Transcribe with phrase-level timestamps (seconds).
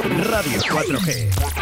[0.00, 1.61] Radio 4G.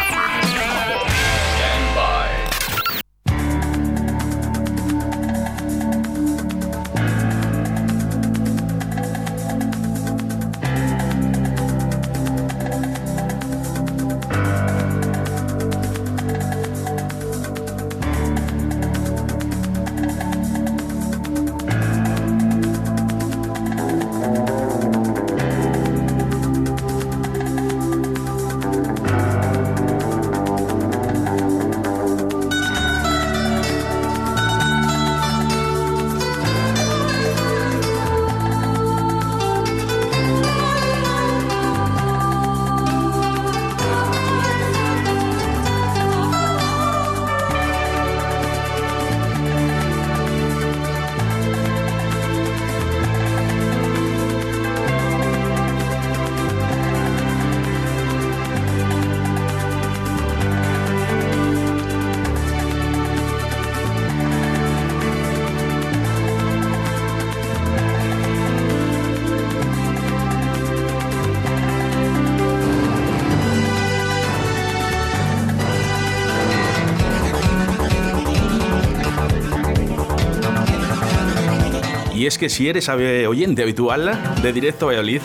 [82.21, 84.11] Y es que si eres oyente habitual
[84.43, 85.23] de Directo Valladolid,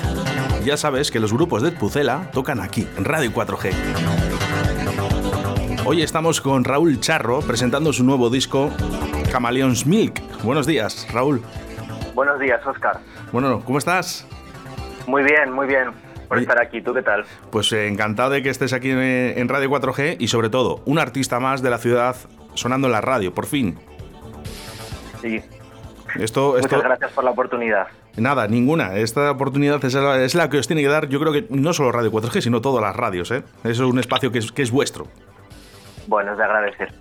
[0.64, 3.70] ya sabes que los grupos de Pucela tocan aquí, en Radio 4G.
[5.84, 8.70] Hoy estamos con Raúl Charro presentando su nuevo disco
[9.30, 10.22] Camaleons Milk.
[10.42, 11.42] Buenos días, Raúl.
[12.14, 13.00] Buenos días, Oscar.
[13.30, 14.26] Bueno, ¿cómo estás?
[15.06, 15.90] Muy bien, muy bien
[16.28, 16.46] por Oye.
[16.46, 16.80] estar aquí.
[16.80, 17.26] ¿Tú qué tal?
[17.50, 20.98] Pues eh, encantado de que estés aquí en, en Radio 4G y sobre todo, un
[20.98, 22.16] artista más de la ciudad
[22.54, 23.78] sonando en la radio, por fin.
[25.20, 25.42] Sí.
[26.20, 27.86] Esto, esto, Muchas gracias por la oportunidad.
[28.16, 28.96] Nada, ninguna.
[28.96, 31.72] Esta oportunidad es la, es la que os tiene que dar, yo creo que no
[31.72, 33.30] solo Radio 4G, sino todas las radios.
[33.30, 33.42] ¿eh?
[33.64, 35.06] Eso es un espacio que es, que es vuestro.
[36.06, 36.92] Bueno, es de agradecer.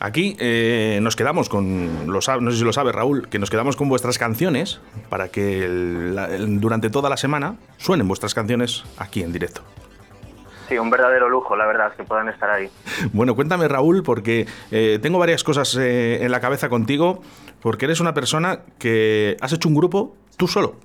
[0.00, 3.76] Aquí eh, nos quedamos con, lo no sé si lo sabe Raúl, que nos quedamos
[3.76, 8.82] con vuestras canciones para que el- la- el- durante toda la semana suenen vuestras canciones
[8.98, 9.62] aquí en directo.
[10.68, 12.68] Sí, un verdadero lujo, la verdad, que puedan estar ahí.
[13.12, 17.20] Bueno, cuéntame Raúl, porque eh, tengo varias cosas eh, en la cabeza contigo,
[17.62, 20.76] porque eres una persona que has hecho un grupo tú solo.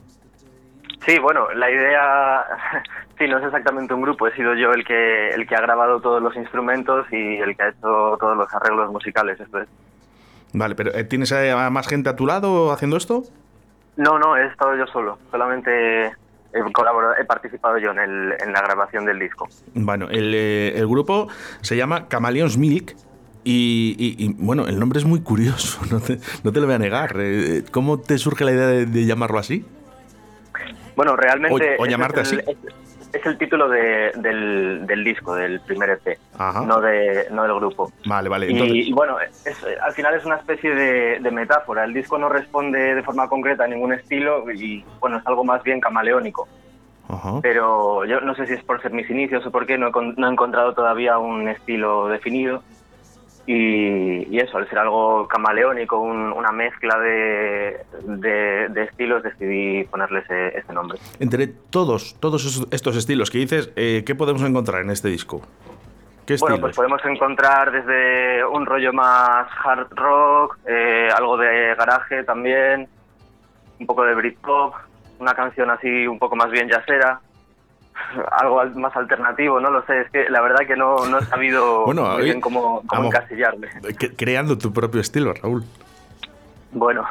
[1.05, 2.45] Sí, bueno, la idea,
[3.17, 6.01] sí, no es exactamente un grupo, he sido yo el que el que ha grabado
[6.01, 9.39] todos los instrumentos y el que ha hecho todos los arreglos musicales.
[9.39, 9.69] Esto es.
[10.51, 13.23] Vale, pero eh, ¿tienes a más gente a tu lado haciendo esto?
[13.95, 15.19] No, no, he estado yo solo.
[15.31, 16.11] Solamente
[16.53, 19.47] he participado yo en, el, en la grabación del disco.
[19.73, 21.27] Bueno, el, eh, el grupo
[21.61, 22.95] se llama Camaleons Milk
[23.43, 26.75] y, y- y, bueno, el nombre es muy curioso, no te, no te lo voy
[26.75, 27.15] a negar.
[27.19, 29.65] Eh, ¿Cómo te surge la idea de, de llamarlo así?
[30.95, 31.75] Bueno, realmente.
[31.79, 32.51] O- llamarte es el, así.
[32.51, 36.61] Es, es el título de- del, del disco, del primer EP, Ajá.
[36.61, 37.91] no, de, no del grupo.
[38.05, 38.47] Vale, vale.
[38.47, 41.83] Y, Entonces, y bueno, es- al final es una especie de, de metáfora.
[41.85, 45.63] El disco no responde de forma concreta a ningún estilo y bueno, es algo más
[45.63, 46.47] bien camaleónico.
[47.07, 47.39] Ajá.
[47.41, 49.91] Pero yo no sé si es por ser mis inicios o por qué, no he,
[50.15, 52.61] no he encontrado todavía un estilo definido.
[53.51, 59.85] Y, y eso, al ser algo camaleónico, un- una mezcla de, de- de estilos, decidí
[59.85, 60.99] ponerle ese, ese nombre.
[61.19, 65.41] Entre todos, todos estos estilos que dices, eh, ¿qué podemos encontrar en este disco?
[66.27, 66.59] ¿Qué Bueno, estilos?
[66.61, 72.87] pues podemos encontrar desde un rollo más hard rock, eh, algo de garaje también,
[73.79, 74.75] un poco de Britpop,
[75.17, 77.19] una canción así un poco más bien jazzera,
[78.31, 81.25] algo al- más alternativo, no lo sé, es que la verdad que no, no he
[81.25, 83.15] sabido Bueno, muy bien cómo, cómo vamos.
[83.15, 83.67] encasillarme.
[83.99, 85.63] Que- creando tu propio estilo, Raúl.
[86.71, 87.03] Bueno,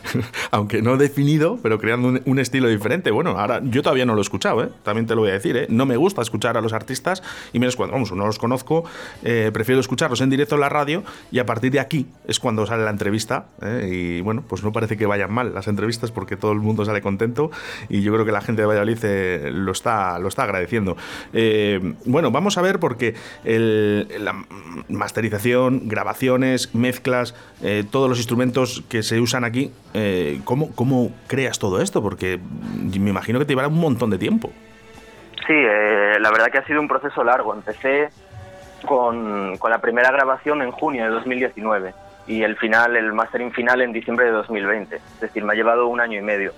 [0.50, 3.12] Aunque no definido, pero creando un, estilo diferente.
[3.12, 4.68] Bueno, ahora yo todavía no lo he escuchado, ¿eh?
[4.82, 5.56] también te lo voy a decir.
[5.56, 5.66] ¿eh?
[5.70, 7.22] No me gusta escuchar a los artistas
[7.52, 8.84] y menos cuando, vamos, no los conozco.
[9.22, 12.66] eh, prefiero escucharlos en directo en la radio y a partir de aquí es cuando
[12.66, 13.46] sale la entrevista.
[13.62, 13.88] ¿eh?
[13.90, 17.00] Y bueno, pues no parece que vayan mal las entrevistas porque todo el mundo sale
[17.00, 17.52] contento
[17.88, 20.96] y yo creo que la gente de Valladolid eh, lo, está, lo está agradeciendo.
[22.04, 24.44] Bueno, vamos a ver porque la
[24.88, 27.34] masterización, grabaciones, mezclas,
[27.90, 32.02] todos los instrumentos que se usan aquí, eh, ¿cómo, ¿cómo creas todo esto?
[32.02, 32.40] Porque
[32.98, 34.50] me imagino que te llevará un montón de tiempo.
[35.46, 37.54] sí, eh, la verdad que ha sido un proceso largo.
[37.54, 38.08] Empecé
[38.86, 41.94] con, con la primera grabación en junio de 2019
[42.26, 44.96] y el final, el mastering final en diciembre de 2020.
[44.96, 46.52] Es decir, me ha llevado un año y medio.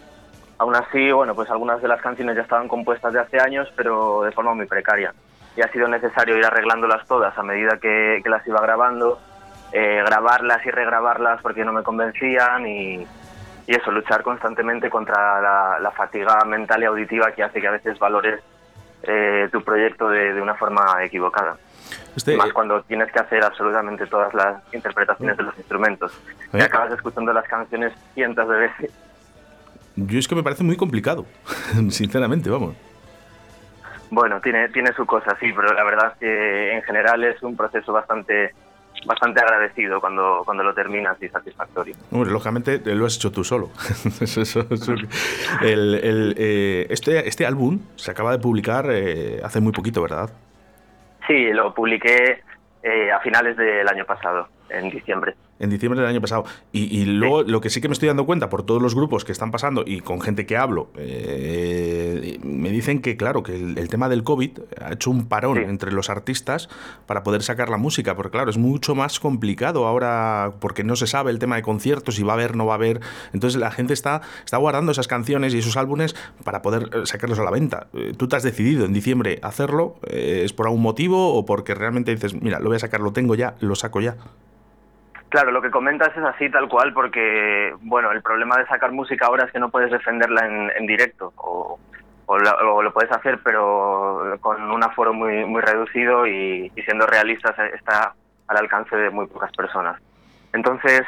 [0.58, 4.22] Aún así, bueno, pues algunas de las canciones ya estaban compuestas de hace años, pero
[4.22, 5.12] de forma muy precaria.
[5.56, 9.19] Y ha sido necesario ir arreglándolas todas a medida que las iba grabando,
[9.72, 13.06] eh, grabarlas y regrabarlas porque no me convencían y,
[13.66, 17.72] y eso, luchar constantemente contra la, la fatiga mental y auditiva que hace que a
[17.72, 18.40] veces valores
[19.02, 21.56] eh, tu proyecto de, de, una forma equivocada.
[22.16, 26.12] Este, Más cuando tienes que hacer absolutamente todas las interpretaciones de los instrumentos.
[26.52, 28.90] Y acabas escuchando las canciones cientos de veces.
[29.96, 31.26] Yo es que me parece muy complicado,
[31.90, 32.74] sinceramente, vamos.
[34.10, 37.56] Bueno, tiene, tiene su cosa, sí, pero la verdad es que en general es un
[37.56, 38.54] proceso bastante
[39.06, 41.94] bastante agradecido cuando, cuando lo terminas y satisfactorio.
[42.10, 43.70] Bueno, lógicamente lo has hecho tú solo.
[45.62, 50.30] el, el, eh, este, este álbum se acaba de publicar eh, hace muy poquito, ¿verdad?
[51.26, 52.42] Sí, lo publiqué
[52.82, 56.44] eh, a finales del año pasado, en diciembre en diciembre del año pasado.
[56.72, 59.32] Y, luego lo que sí que me estoy dando cuenta por todos los grupos que
[59.32, 64.08] están pasando y con gente que hablo, eh, me dicen que, claro, que el, tema
[64.08, 66.68] del COVID ha hecho un parón entre los artistas
[67.06, 71.06] para poder sacar la música, porque claro, es mucho más complicado ahora porque no se
[71.06, 73.00] sabe el tema de conciertos, si va a haber, no va a haber.
[73.32, 76.14] Entonces la gente está, está guardando esas canciones y esos álbumes
[76.44, 77.86] para poder eh, sacarlos a la venta.
[77.94, 82.14] Eh, Tú te has decidido en diciembre hacerlo, ¿es por algún motivo o porque realmente
[82.14, 84.16] dices, mira, lo voy a sacar, lo tengo ya, lo saco ya?
[85.28, 89.26] Claro, lo que comentas es así tal cual porque, bueno, el problema de sacar música
[89.26, 90.46] ahora es que no puedes defenderla
[90.76, 91.78] en, directo o,
[92.28, 98.14] lo, puedes hacer pero con un aforo muy, reducido y, siendo realistas está
[98.49, 100.00] al alcance de muy pocas personas.
[100.52, 101.02] Entonces,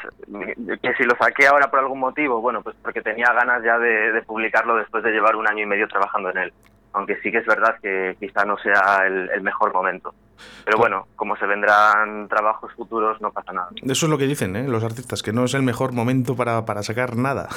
[0.82, 4.20] que si lo saqué ahora por algún motivo, bueno, pues porque tenía ganas ya de
[4.26, 6.52] publicarlo después de llevar un año y medio trabajando en él
[6.92, 10.14] aunque sí que es verdad que quizá no sea el, mejor momento.
[10.64, 13.68] Pero bueno, como se vendrán trabajos futuros, no pasa nada.
[13.82, 14.68] Eso es lo que dicen ¿eh?
[14.68, 17.48] los artistas, que no es el mejor momento para, para sacar nada.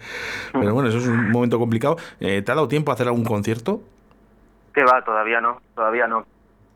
[0.52, 1.96] Pero bueno, eso es un momento complicado.
[2.20, 3.80] Eh, ¿Te ha dado tiempo a hacer algún concierto?
[4.74, 6.26] Que va, todavía no, todavía no.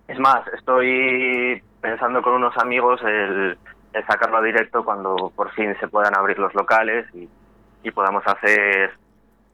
[0.09, 3.59] Es más, estoy pensando con unos amigos el,
[4.07, 7.29] sacarlo a directo cuando por fin se puedan abrir los locales y,
[7.83, 8.93] y podamos hacer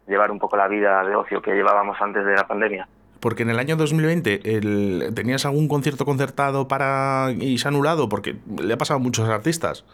[0.07, 2.89] llevar un poco la vida de ocio que llevábamos antes de la pandemia.
[3.27, 8.09] Porque en el año 2020 el, tenías algún concierto concertado para y se ha anulado
[8.09, 9.85] porque le ha pasado a muchos artistas.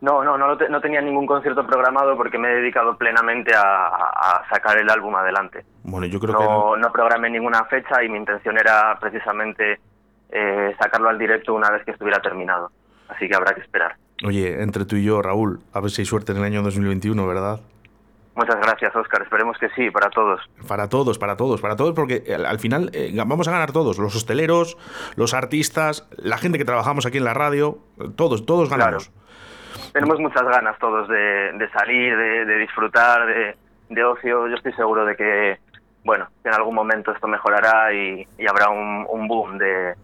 [0.00, 4.78] No, no, no, no tenía ningún concierto programado porque me he dedicado plenamente a, sacar
[4.78, 5.64] el álbum adelante.
[5.82, 9.80] Bueno, yo creo no, que no programé ninguna fecha y mi intención era precisamente
[10.30, 12.70] eh, sacarlo al directo una vez que estuviera terminado.
[13.08, 13.96] Así que habrá que esperar.
[14.24, 17.26] Oye, entre tú y yo, Raúl, a ver si hay suerte en el año 2021,
[17.26, 17.58] ¿verdad?
[18.34, 19.22] Muchas gracias, Oscar.
[19.22, 20.40] Esperemos que sí, para todos.
[20.66, 24.14] Para todos, para todos, para todos, porque al, final eh, vamos a ganar todos, los
[24.16, 24.76] hosteleros,
[25.16, 27.78] los artistas, la gente que trabajamos aquí en la radio,
[28.16, 29.12] todos, todos ganamos.
[29.92, 33.54] Tenemos muchas ganas todos de, salir, de, disfrutar,
[33.88, 34.48] de, ocio.
[34.48, 35.58] Yo estoy seguro de que,
[36.02, 39.94] bueno, en algún momento esto mejorará y, habrá un boom de,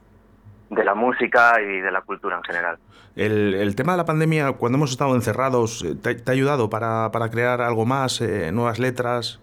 [0.70, 2.78] de la música y de la cultura en general.
[3.16, 7.28] El, tema de la pandemia, cuando hemos estado encerrados, eh, ¿te, ha ayudado para, para,
[7.28, 9.40] crear algo más, eh, nuevas letras?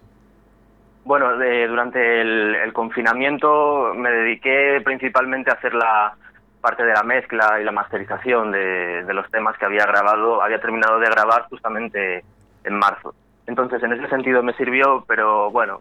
[1.04, 6.14] Bueno, durante el, confinamiento me dediqué principalmente a hacer la
[6.60, 10.98] parte de la mezcla y la masterización de, los temas que había grabado, había terminado
[10.98, 12.24] de grabar justamente
[12.64, 13.14] en marzo.
[13.46, 15.80] Entonces, en ese sentido me sirvió, pero bueno,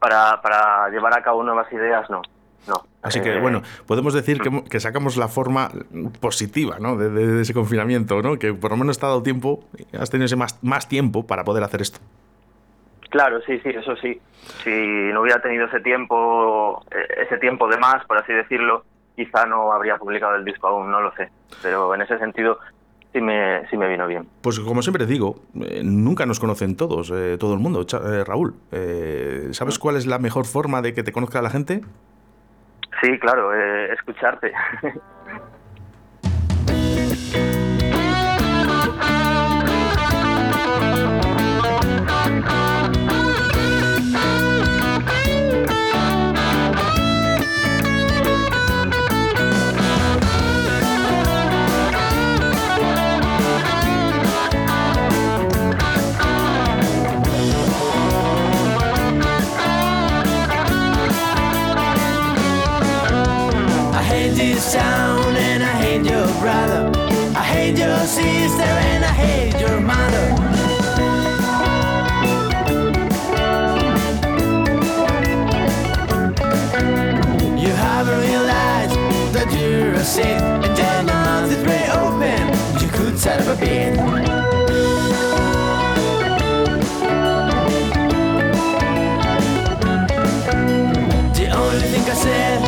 [0.00, 2.22] para, para llevar a cabo nuevas ideas no.
[2.66, 2.82] No.
[3.02, 5.70] Así que, eh, bueno, podemos decir que, sacamos la forma
[6.20, 6.96] positiva ¿no?
[6.96, 8.36] de, ese confinamiento, ¿no?
[8.36, 9.64] que por lo menos te ha dado tiempo,
[9.98, 12.00] has tenido ese más, más tiempo para poder hacer esto.
[13.08, 14.20] Claro, sí, sí, eso sí.
[14.64, 14.70] Si
[15.12, 19.72] no hubiera tenido ese tiempo, eh, ese tiempo de más, por así decirlo, quizá no
[19.72, 21.30] habría publicado el disco aún, no lo sé.
[21.62, 22.58] Pero en ese sentido
[23.12, 24.26] sí me, sí me vino bien.
[24.42, 27.86] Pues como siempre digo, eh, nunca nos conocen todos, todo el mundo.
[28.26, 28.56] Raúl,
[29.52, 29.80] ¿sabes mm.
[29.80, 31.82] cuál es la mejor forma de que te conozca la gente?
[33.06, 34.52] Sí, claro, eh, escucharte.
[68.06, 70.26] sister and I hate your mother.
[77.58, 78.94] You haven't realized
[79.34, 82.40] that you're a sin, and then your mouth is very open.
[82.80, 83.96] You could set up a bit.
[91.34, 92.58] The only thing I said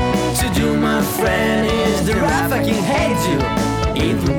[0.40, 3.38] to do, my friend, is that I fucking hate you.
[4.00, 4.37] It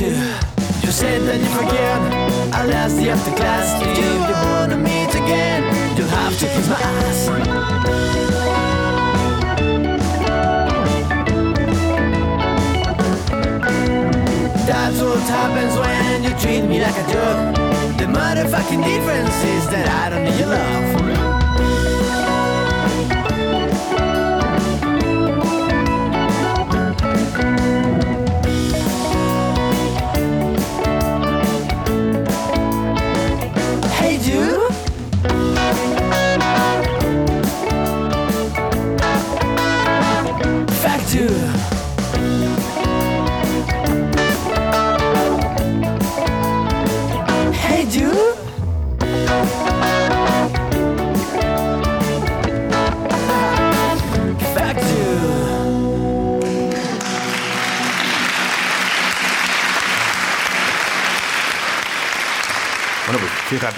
[0.00, 0.06] to.
[0.06, 2.00] You said that you forget.
[2.54, 3.68] I last you after class.
[3.82, 5.62] If you wanna meet again,
[5.94, 7.20] you'll have to kiss my ass.
[14.68, 17.38] That's what happens when you treat me like a jerk.
[17.98, 21.29] The motherfucking difference is that I don't need your love.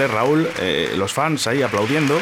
[0.07, 2.19] Raúl, eh, los fans ahí aplaudiendo.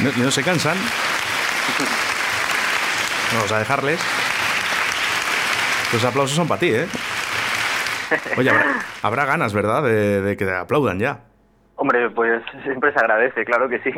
[0.00, 0.76] no, no se cansan.
[3.34, 4.00] Vamos a dejarles.
[5.92, 6.86] Los aplausos son para ti, ¿eh?
[8.36, 9.82] Oye, habrá, habrá ganas, ¿verdad?
[9.82, 11.20] De, de que te aplaudan ya.
[11.76, 13.92] Hombre, pues siempre se agradece, claro que sí.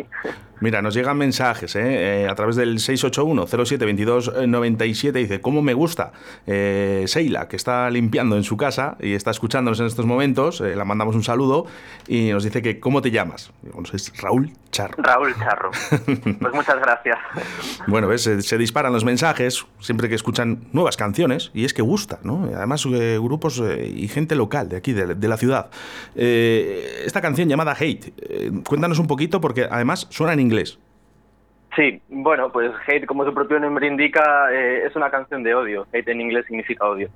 [0.60, 2.24] Mira, nos llegan mensajes ¿eh?
[2.24, 5.12] Eh, a través del 681-07-2297.
[5.12, 6.10] Dice, ¿cómo me gusta?
[6.46, 10.76] Eh, Seila, que está limpiando en su casa y está escuchándonos en estos momentos, eh,
[10.76, 11.66] la mandamos un saludo
[12.06, 13.52] y nos dice que, ¿cómo te llamas?
[13.62, 15.02] Digo, es Raúl Charro.
[15.02, 15.70] Raúl Charro.
[16.40, 17.18] Pues muchas gracias.
[17.86, 21.82] Bueno, ves, se, se disparan los mensajes siempre que escuchan nuevas canciones y es que
[21.82, 22.48] gusta, ¿no?
[22.54, 25.70] Además, eh, grupos eh, y gente local de aquí, de, de la ciudad.
[26.14, 30.49] Eh, esta canción llamada Hate, eh, cuéntanos un poquito porque además suena en inglés.
[31.76, 35.86] Sí, bueno, pues Hate, como su propio nombre indica, eh, es una canción de odio.
[35.92, 37.08] Hate en inglés significa odio.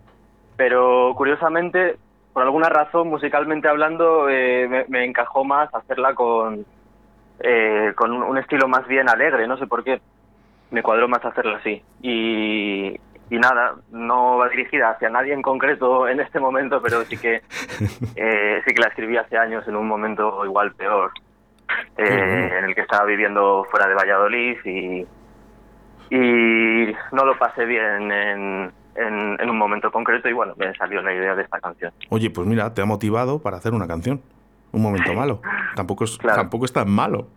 [0.57, 1.97] Pero curiosamente,
[2.33, 6.65] por alguna razón, musicalmente hablando, eh, me, me encajó más hacerla con,
[7.41, 10.01] eh, con un, un estilo más bien alegre, no sé por qué.
[10.71, 11.83] Me cuadró más hacerla así.
[12.01, 12.97] Y,
[13.31, 17.43] y nada, no va dirigida hacia nadie en concreto en este momento, pero sí que,
[18.17, 21.11] eh, sí que la escribí hace años en un momento igual peor,
[21.97, 25.07] eh, en el que estaba viviendo fuera de Valladolid y,
[26.11, 31.03] y no lo pasé bien en, en, en un momento concreto y bueno, me salió
[31.03, 31.93] la idea de esta canción.
[32.11, 34.21] Oye, pues mira, te ha motivado para hacer una canción.
[34.73, 35.41] Un momento malo.
[35.77, 36.37] Tampoco es, Claro.
[36.43, 37.29] tampoco es tan malo.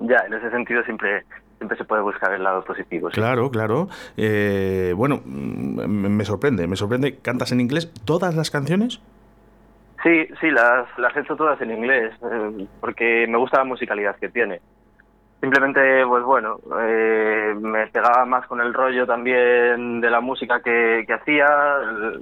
[0.00, 1.24] Ya, en ese sentido siempre,
[1.58, 3.10] siempre se puede buscar el lado positivo.
[3.10, 3.14] sí.
[3.14, 3.88] Claro, claro.
[4.16, 7.16] Eh, bueno, mm, me sorprende, me sorprende.
[7.18, 9.00] ¿Cantas en inglés todas las canciones?
[10.02, 14.16] Sí, sí, las, las he hecho todas en inglés, eh, porque me gusta la musicalidad
[14.16, 14.60] que tiene.
[15.40, 21.04] Simplemente, pues bueno, eh, me pegaba más con el rollo también de la música que,
[21.06, 21.46] que hacía,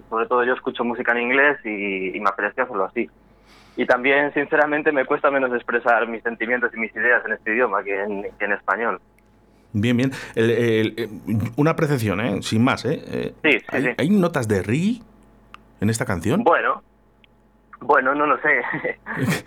[0.09, 3.09] sobre todo yo escucho música en inglés y, y me apetecía hacerlo así.
[3.77, 7.83] Y también, sinceramente, me cuesta menos expresar mis sentimientos y mis ideas en este idioma
[7.83, 9.01] que en, que en español.
[9.73, 10.11] Bien, bien.
[10.35, 11.09] El- el- eh,
[11.57, 12.43] una apreciación, ¿eh?
[12.43, 13.01] Sin más, ¿eh?
[13.07, 13.91] Eh, Sí, sí, ¿hay, sí.
[13.99, 15.01] hay notas de reggae
[15.81, 16.43] en esta canción?
[16.43, 16.83] Bueno,
[17.81, 18.61] bueno, no lo sé.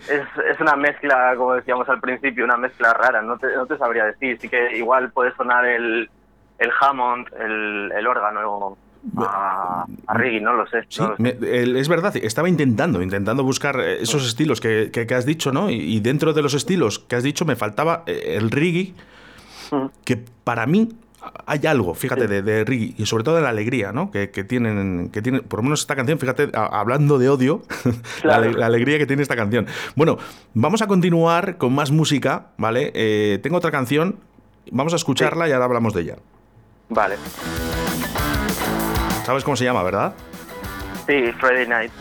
[0.08, 3.22] es, es una mezcla, como decíamos al principio, una mezcla rara.
[3.22, 4.38] No te, no te sabría decir.
[4.40, 6.08] Sí que igual puede sonar el,
[6.58, 8.76] el Hammond, el, el órgano
[9.18, 10.84] a, a reggae, no lo sé.
[10.88, 11.22] Sí, no lo sé.
[11.22, 15.26] me- el- es verdad, estaba intentando, intentando buscar eh, esos estilos que, que- que has
[15.26, 15.70] dicho, ¿no?
[15.70, 18.94] Y, y dentro de los estilos que has dicho me faltaba eh, el reggae,
[19.70, 19.86] Mm.
[20.04, 20.88] que para mí
[21.46, 24.10] hay algo, fíjate, de, de y sobre todo de la alegría, ¿no?
[24.10, 27.62] Que, que tienen, que tiene, por lo menos esta canción, fíjate, a- hablando de odio,
[28.22, 28.50] Claro.
[28.52, 29.66] la alegría que tiene esta canción.
[29.94, 30.18] Bueno,
[30.54, 32.90] vamos a continuar con más música, ¿vale?
[32.94, 34.16] Eh, tengo otra canción,
[34.70, 36.16] vamos a escucharla y ahora hablamos de ella.
[36.88, 37.16] Vale.
[39.24, 40.14] ¿Sabes cómo se llama, verdad?
[41.06, 41.92] Sí, Friday Night.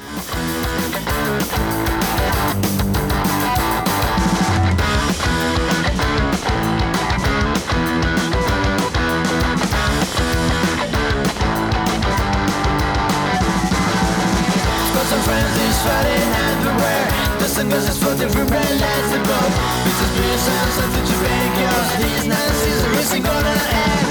[15.81, 16.21] Friday
[16.61, 17.07] beware
[17.41, 19.53] The sunglasses floating from bright lights above
[19.89, 23.57] It's a spirit sound something to break yours These nights is a and gonna
[23.89, 24.09] end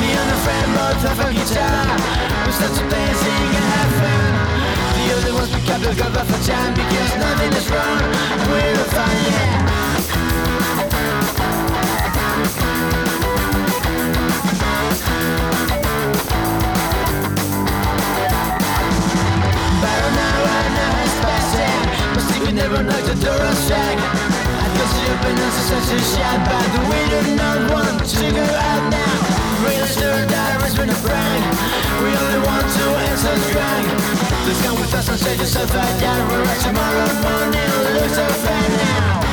[0.00, 1.84] Me and a friend both have a guitar
[2.44, 4.32] We start to play and sing have fun
[4.92, 8.00] The other ones pick up the cover for time Because nothing is wrong
[8.52, 9.55] We're fine, yeah
[23.66, 24.66] strike I
[25.10, 29.14] openness is such a shot But we do not want to go out now
[29.66, 31.42] Real stir that has been a prank
[32.02, 33.84] We only want to answer drag
[34.46, 36.28] Please come with us and save yourself right down.
[36.30, 37.70] We're right tomorrow morning.
[37.98, 39.25] Looks so right now.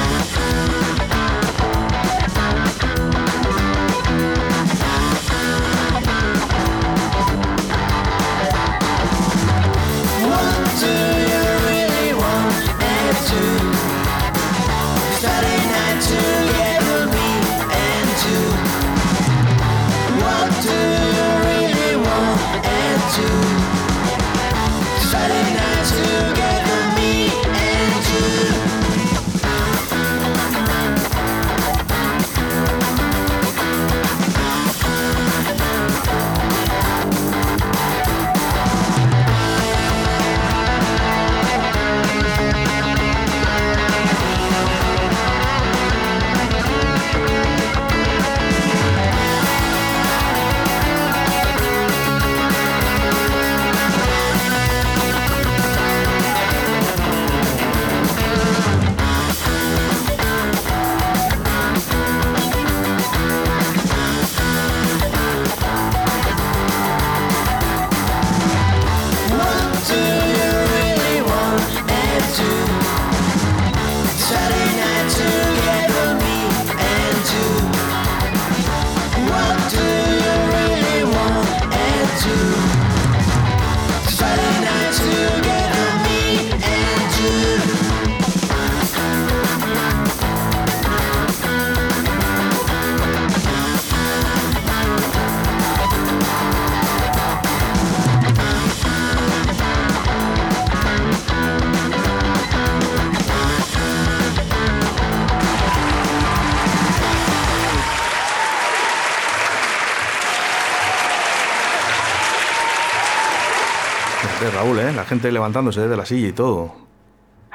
[115.04, 116.74] La gente levantándose de la silla y todo.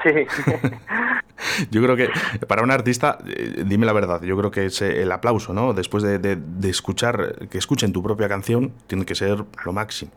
[0.03, 0.11] Sí,
[1.71, 2.11] Yo creo que
[2.47, 5.73] para un artista, eh, dime la verdad, yo creo que es eh, el aplauso, ¿no?
[5.73, 10.13] Después de, de- de escuchar, que escuchen tu propia canción, tiene que ser lo máximo.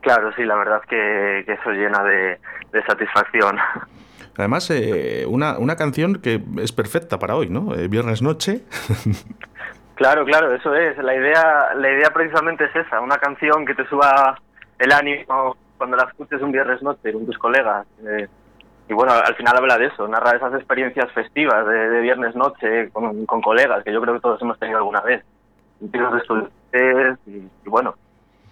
[0.00, 2.38] claro, sí, la verdad que, que eso llena de,
[2.72, 3.58] de satisfacción.
[4.38, 7.74] Además, eh, una, una canción que es perfecta para hoy, ¿no?
[7.74, 8.62] Eh, viernes noche.
[9.96, 10.98] Claro, claro, eso es.
[10.98, 14.36] La idea, la idea precisamente es esa, una canción que te suba
[14.80, 17.86] el ánimo cuando la escuches un viernes noche con tus colegas.
[18.06, 18.28] Eh,
[18.88, 22.90] y bueno, al final habla de eso, narra esas experiencias festivas de, de viernes noche
[22.90, 25.24] con, con colegas que yo creo que todos hemos tenido alguna vez.
[25.80, 27.30] En tiros de estudiantes y,
[27.64, 27.94] y bueno,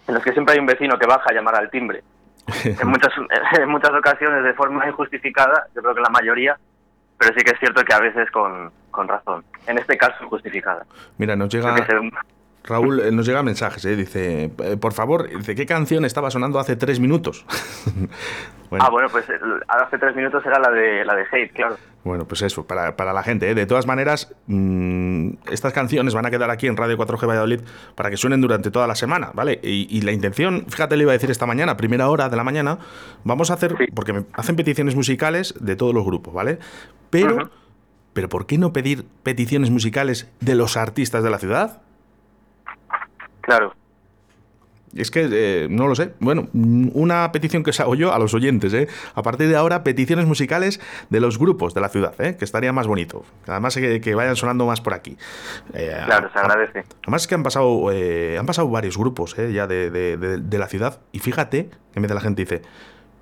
[0.09, 2.03] en los que siempre hay un vecino que baja a llamar al timbre.
[2.65, 3.13] En muchas,
[3.59, 6.57] en muchas ocasiones de forma injustificada, yo creo que la mayoría,
[7.19, 9.45] pero sí que es cierto que a veces con, con razón.
[9.67, 10.85] En este caso, justificada.
[11.19, 11.75] Mira, nos llega...
[12.64, 13.96] Raúl, eh, nos llega mensajes, ¿eh?
[13.96, 17.44] Dice, eh, por favor, dice, ¿qué canción estaba sonando hace tres minutos?
[18.70, 21.77] bueno, Ah, bueno, pues el- hace tres minutos era la de la de Hate, claro.
[22.05, 23.48] Bueno, pues eso, para, para la gente.
[23.51, 23.55] ¿eh?
[23.55, 27.61] De todas maneras, mm, estas canciones van a quedar aquí en Radio 4G Valladolid
[27.94, 29.61] para que suenen durante toda la semana, ¿vale?
[29.62, 32.42] Y, y la intención, fíjate, le iba a decir esta mañana, primera hora de la
[32.44, 32.79] mañana,
[33.25, 33.85] vamos a hacer, Sí.
[33.94, 36.59] porque me hacen peticiones musicales de todos los grupos, ¿vale?
[37.11, 37.51] Pero,
[38.14, 41.83] pero ¿por qué no pedir peticiones musicales de los artistas de la ciudad?
[43.43, 43.75] Claro.
[44.95, 46.13] Es que eh, no lo sé.
[46.21, 48.89] Bueno, una petición que os hago yo a los oyentes, ¿eh?
[49.15, 52.37] A partir de ahora, peticiones musicales de los grupos de la ciudad, ¿eh?
[52.37, 53.25] Que estaría más bonito.
[53.47, 55.17] Además, que, que vayan sonando más por aquí.
[55.73, 56.85] Eh, Claro, se agradece.
[57.05, 59.51] Además es que han pasado, eh, han pasado varios grupos ¿eh?
[59.55, 61.01] ya de, de- de- de la ciudad.
[61.11, 62.61] Y fíjate que en vez de la gente dice,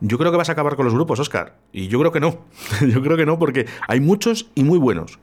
[0.01, 1.55] yo creo que vas a acabar con los grupos, Oscar.
[1.73, 2.47] Y yo creo que no.
[2.81, 5.21] yo creo que no, porque hay muchos y muy buenos.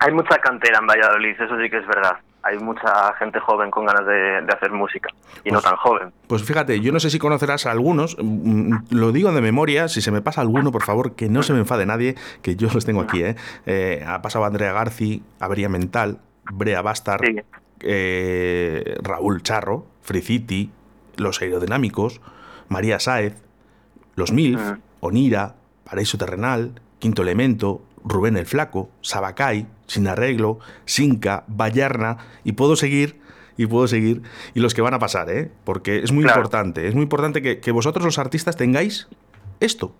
[0.00, 2.18] Hay mucha cantera en Valladolid, eso sí que es verdad.
[2.42, 5.08] Hay mucha gente joven con ganas de, de hacer música.
[5.44, 6.12] Y no Pues- tan joven.
[6.26, 8.22] Pues fíjate, yo no sé si conocerás a algunos, mm,
[8.72, 11.52] mm, lo digo de memoria, si se me pasa alguno, por favor, que no se
[11.52, 13.36] me enfade nadie, que yo los tengo aquí, ¿eh?
[13.66, 16.18] Eh, ha pasado Andrea Garci, Avería Mental,
[16.52, 17.36] Brea Bastard, Sí.
[17.80, 20.70] eh, Raúl Charro, Friciti,
[21.16, 22.20] Los Aerodinámicos,
[22.68, 23.34] María Sáez,
[24.14, 24.60] Los Milf.
[25.02, 32.76] Onira, Paraíso Terrenal, Quinto Elemento, Rubén el Flaco, Sabacay, Sin Arreglo, Sinca, Vallarna, y puedo
[32.76, 33.18] seguir,
[33.56, 34.22] y puedo seguir,
[34.54, 35.50] y los que van a pasar, ¿eh?
[35.64, 36.38] Porque es muy Claro.
[36.38, 39.08] importante, es muy importante que, que vosotros los artistas tengáis
[39.58, 39.92] esto,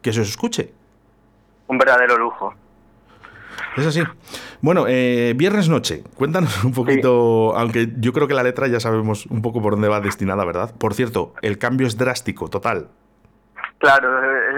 [0.00, 0.72] que se os escuche.
[1.66, 2.54] Un verdadero lujo.
[3.76, 4.02] Es así.
[4.62, 9.26] Bueno, eh, viernes noche, cuéntanos un poquito, aunque yo creo que la letra ya sabemos
[9.26, 10.74] un poco por dónde va destinada, ¿verdad?
[10.78, 12.88] Por cierto, el cambio es drástico, total.
[13.76, 14.08] Claro,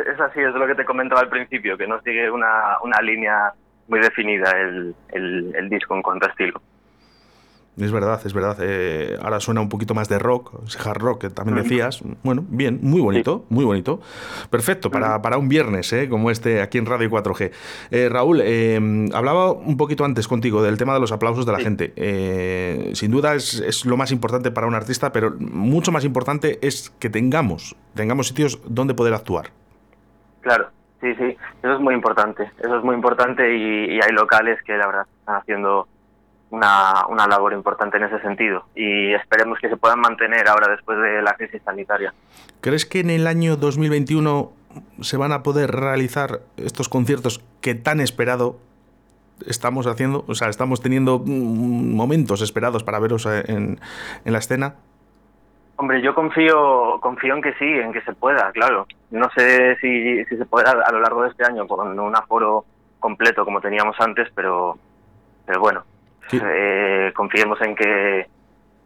[0.08, 3.52] es así, es lo que te comentaba al principio, que no sigue una, una línea
[3.88, 6.60] muy definida el, el, el disco en cuanto a estilo.
[7.80, 8.56] Es verdad, es verdad.
[8.60, 10.52] Eh, ahora suena un poquito más de rock,
[10.84, 12.02] hard rock que también decías.
[12.24, 14.00] Bueno, bien, muy bonito, muy bonito.
[14.50, 16.08] Perfecto, para, para un viernes, ¿eh?
[16.08, 17.52] como este aquí en Radio 4G.
[17.92, 21.60] Eh, Raúl, eh, hablaba un poquito antes contigo del tema de los aplausos de la
[21.60, 21.92] gente.
[21.94, 26.58] Eh, sin duda es, es lo más importante para un artista, pero mucho más importante
[26.62, 29.50] es que tengamos, tengamos sitios donde poder actuar.
[30.40, 30.70] Claro,
[31.00, 34.86] sí, sí, eso es muy importante, eso es muy importante y, hay locales que la
[34.86, 35.88] verdad están haciendo
[36.50, 40.98] una, una labor importante en ese sentido y esperemos que se puedan mantener ahora después
[41.00, 42.14] de la crisis sanitaria.
[42.60, 44.52] ¿Crees que en el año 2021
[45.00, 48.58] se van a poder realizar estos conciertos que tan esperado
[49.46, 50.24] estamos haciendo?
[50.26, 53.80] O sea, estamos teniendo mm, momentos esperados para veros eh, en,
[54.24, 54.76] en la escena.
[55.80, 58.86] Hombre, yo confío confío en que sí, en que se pueda, claro.
[59.12, 62.64] No sé si, si se podrá a lo largo de este año con un aforo
[62.98, 64.76] completo como teníamos antes, pero
[65.46, 65.84] pero bueno,
[66.28, 66.38] Sí.
[66.44, 68.26] eh, confiemos en que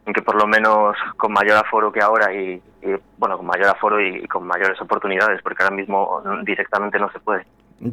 [0.04, 3.68] en que por lo menos con mayor aforo que ahora y, y, bueno con mayor
[3.68, 7.46] aforo y, y con mayores oportunidades, porque ahora mismo directamente no se puede.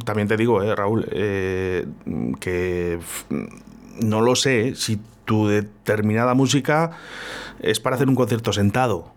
[0.05, 1.85] También te digo, eh, Raúl, eh,
[2.41, 2.99] que
[4.01, 6.89] no lo sé si tu determinada música
[7.61, 9.11] es para hacer un concierto sentado.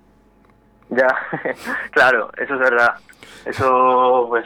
[0.90, 1.09] Ya,
[1.92, 2.96] claro, eso es verdad.
[3.46, 4.44] Eso pues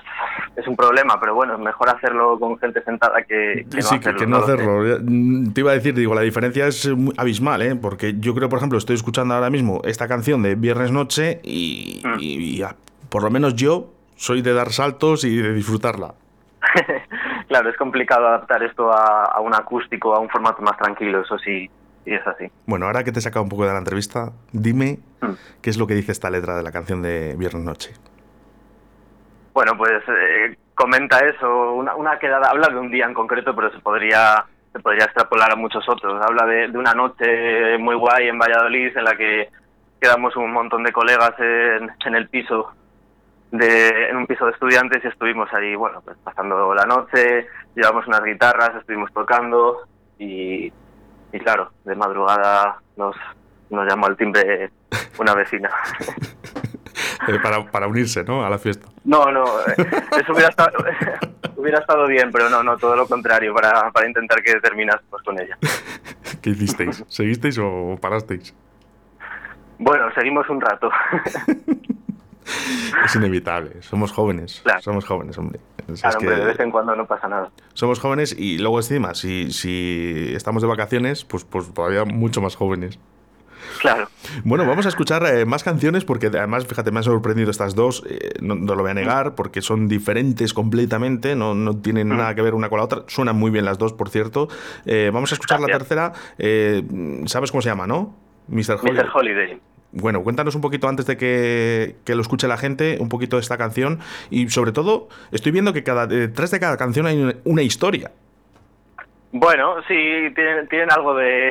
[0.54, 3.98] es un problema, pero bueno, es mejor hacerlo con gente sentada que, que no sí,
[3.98, 4.18] que, hacerlo.
[4.20, 4.98] que no hacerlo.
[5.02, 7.74] Mm, Te iba a decir, digo, la diferencia es abismal, ¿eh?
[7.74, 12.00] Porque yo creo, por ejemplo, estoy escuchando ahora mismo esta canción de Viernes Noche y,
[12.04, 12.20] Mm.
[12.20, 12.76] y- y, ah,
[13.10, 16.14] por lo menos yo soy de dar saltos y de disfrutarla.
[17.48, 21.38] claro, es complicado adaptar esto a, a un acústico, a un formato más tranquilo, eso
[21.38, 21.70] sí,
[22.04, 22.50] sí es así.
[22.66, 25.32] Bueno, ahora que te he sacado un poco de la entrevista, dime Mm.
[25.62, 27.94] qué es lo que dice esta letra de la canción de Viernes Noche.
[29.54, 33.70] Bueno, pues eh, comenta eso, una, una quedada, habla de un día en concreto, pero
[33.72, 36.22] se podría se podría extrapolar a muchos otros.
[36.22, 39.48] Habla de, de una noche muy guay en Valladolid en la que
[39.98, 42.74] quedamos un montón de colegas en, en el piso
[43.56, 48.06] de en un piso de estudiantes y estuvimos ahí, bueno, pues pasando la noche, llevamos
[48.06, 49.86] unas guitarras, estuvimos tocando
[50.18, 50.72] y,
[51.32, 53.16] y claro, de madrugada nos
[53.70, 54.70] nos llamó al timbre
[55.18, 55.70] una vecina.
[57.28, 58.44] Eh, para, para unirse, ¿no?
[58.44, 58.88] A la fiesta.
[59.04, 59.74] No, no, eh,
[60.18, 60.72] eso hubiera estado,
[61.56, 65.38] hubiera estado bien, pero no, no, todo lo contrario, para, para intentar que terminásemos con
[65.40, 65.58] ella.
[66.42, 67.04] ¿Qué hicisteis?
[67.08, 68.54] ¿Seguisteis o parasteis?
[69.78, 70.90] Bueno, seguimos un rato.
[73.04, 73.82] Es inevitable.
[73.82, 74.60] Somos jóvenes.
[74.64, 74.80] Claro.
[74.82, 75.60] Somos jóvenes, hombre.
[75.88, 77.50] Es Claro, que hombre, de vez en cuando no pasa nada.
[77.74, 82.56] somos jóvenes y luego encima, si, si estamos de vacaciones, pues, pues todavía mucho más
[82.56, 82.98] jóvenes.
[83.80, 84.08] Claro.
[84.44, 88.04] Bueno, vamos a escuchar eh, más canciones porque además, fíjate, me han sorprendido estas dos,
[88.08, 92.34] eh, no, no lo voy a negar, porque son diferentes completamente, no, no tienen nada
[92.34, 94.48] que ver una con la otra, suenan muy bien las dos, por cierto.
[94.86, 96.12] Eh, vamos a escuchar la tercera,
[97.26, 98.14] ¿sabes cómo se llama, no?
[98.48, 98.78] Mr.
[98.80, 99.04] Holiday.
[99.04, 99.10] Mr.
[99.14, 99.60] Holiday.
[99.98, 103.56] Bueno, cuéntanos un poquito antes de que, lo escuche la gente, un poquito de esta
[103.56, 108.10] canción y sobre todo, estoy viendo que cada detrás de cada canción hay una- historia.
[109.32, 109.94] Bueno, sí,
[110.34, 111.50] tienen, tienen algo de...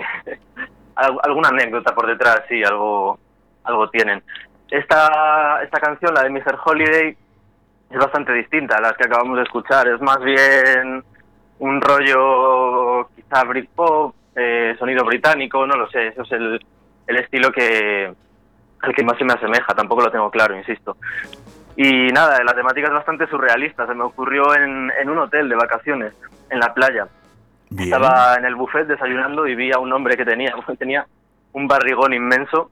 [0.96, 3.18] al- alguna anécdota por detrás, sí, algo,
[3.64, 4.22] algo tienen.
[4.70, 6.56] Esta, esta canción, la de Mr.
[6.64, 7.18] Holiday,
[7.90, 9.88] es bastante distinta a las que acabamos de escuchar.
[9.88, 11.04] Es más bien
[11.58, 16.10] un rollo quizá Britpop, eh, sonido británico, no lo sé.
[16.10, 16.64] Eso es el,
[17.08, 18.14] el estilo que
[18.86, 19.74] al que más se me asemeja.
[19.74, 20.98] Tampoco lo tengo claro, insisto.
[21.76, 23.86] Y nada, la temática es bastante surrealista.
[23.86, 26.14] Se me ocurrió en, en un hotel de vacaciones,
[26.50, 27.08] en la playa.
[27.70, 27.88] Bien.
[27.92, 31.06] Estaba en el buffet desayunando y vi a un hombre que tenía, tenía
[31.54, 32.72] un barrigón inmenso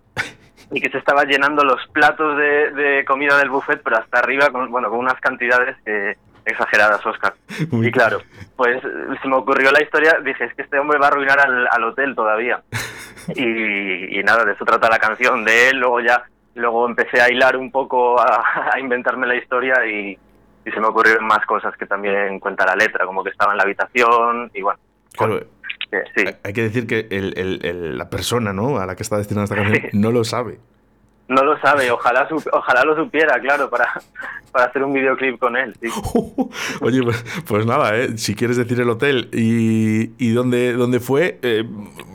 [0.71, 4.49] y que se estaba llenando los platos de, de comida del buffet, pero hasta arriba,
[4.49, 7.33] con, bueno, con unas cantidades eh, exageradas, Oscar.
[7.71, 7.87] Uy.
[7.87, 8.21] Y claro,
[8.55, 11.67] pues se me ocurrió la historia, dije, es que este hombre va a arruinar al,
[11.69, 12.61] al hotel todavía.
[13.35, 16.23] Y, y nada, de eso trata la canción, de él, luego ya,
[16.55, 20.17] luego empecé a hilar un poco, a, a inventarme la historia y,
[20.65, 23.57] y se me ocurrieron más cosas que también cuenta la letra, como que estaba en
[23.57, 24.79] la habitación y bueno,
[25.15, 25.39] Claro,
[25.91, 26.25] que sí.
[26.27, 28.77] hay- hay que decir que el- el- el- la persona ¿no?
[28.79, 30.57] a la que está destinada esta canción no lo sabe.
[31.33, 33.87] No lo sabe, ojalá ojalá lo supiera, claro, para,
[34.51, 35.73] para hacer un videoclip con él.
[35.81, 35.89] sí.
[36.81, 38.17] Oye, pues, pues nada, ¿eh?
[38.17, 41.63] si quieres decir el hotel y, y dónde, dónde fue, eh,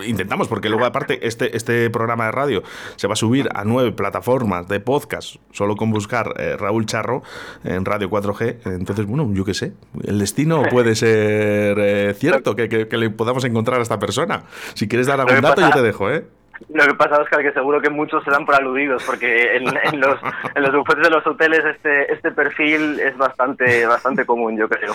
[0.07, 2.63] intentamos, porque luego aparte este, este programa de radio
[2.97, 7.23] se va a subir a nueve plataformas de podcast, solo con buscar eh, Raúl Charro
[7.65, 8.59] en Radio 4G.
[8.67, 9.73] Entonces, bueno, yo qué sé,
[10.05, 14.45] el destino puede ser eh, cierto, que, que- que le podamos encontrar a esta persona.
[14.75, 16.25] Si quieres dar algún dato, yo te dejo, ¿eh?
[16.73, 19.65] Lo que pasa, Oscar, que seguro que muchos se dan por aludidos, porque en,
[20.01, 20.19] los,
[20.55, 24.93] en los buffets de los hoteles este, este perfil es bastante, bastante común, yo creo.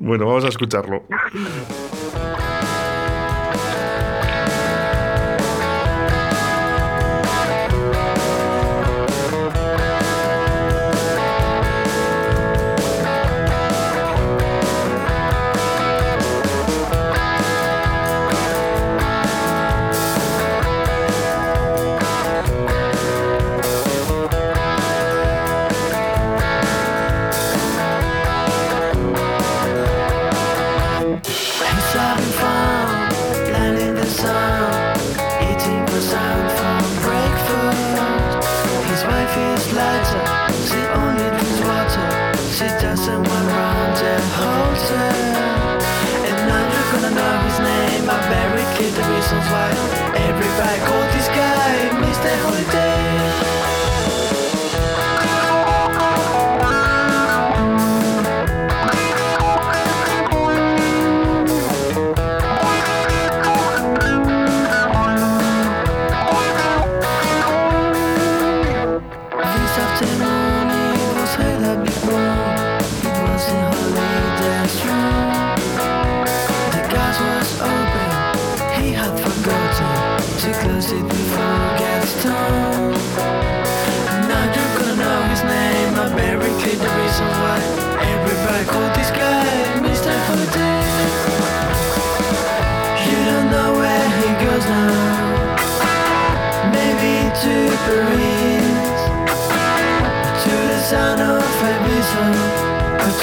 [0.00, 1.04] Bueno, vamos a escucharlo.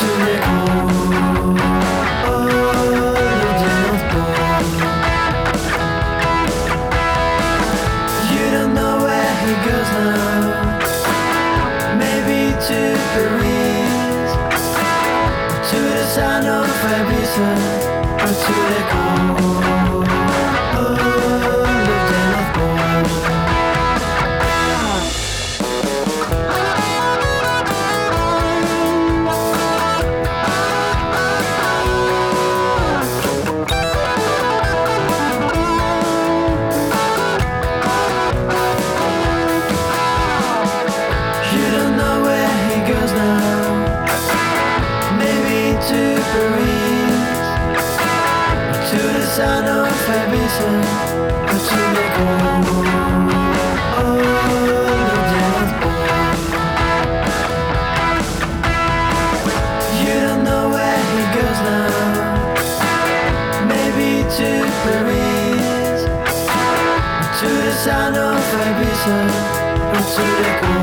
[0.01, 1.61] To the wind
[3.61, 4.71] To Naples!
[8.33, 10.41] You don't know where he goes now.
[12.01, 12.79] Maybe to
[13.13, 14.31] Paris,
[15.69, 16.65] to the sound of
[17.37, 17.70] Or
[70.15, 70.80] to the cold.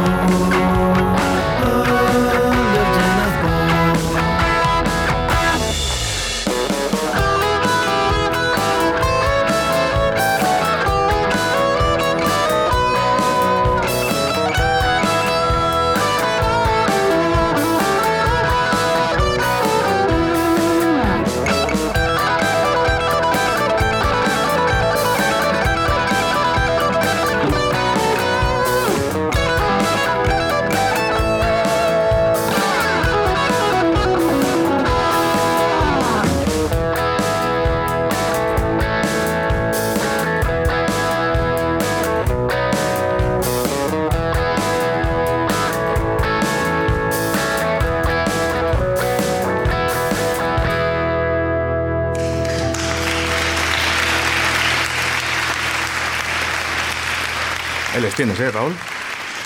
[58.19, 58.75] Tienes, ¿eh, Raúl?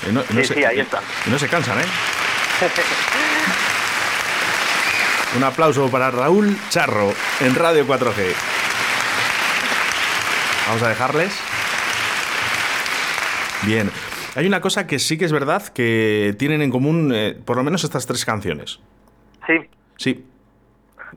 [0.08, 1.02] Y no, y no Sí, se, sí, ahí están.
[1.26, 1.84] y no se cansan, ¿eh?
[5.36, 8.32] Un aplauso para Raúl Charro en Radio 4G.
[10.68, 11.34] Vamos a dejarles.
[13.62, 13.90] Bien.
[14.34, 17.62] Hay una cosa que sí que es verdad que tienen en común, eh, por lo
[17.62, 18.80] menos estas tres canciones.
[19.46, 19.54] Sí.
[19.98, 20.24] Sí.